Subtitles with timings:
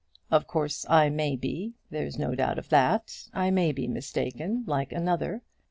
[0.31, 3.27] "Of course, I may be; there's no doubt of that.
[3.35, 5.43] I may be mistaken, like another.